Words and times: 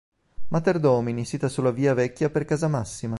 Materdomini, 0.47 1.25
sita 1.25 1.47
sulla 1.47 1.69
via 1.69 1.93
vecchia 1.93 2.31
per 2.31 2.43
Casamassima. 2.45 3.09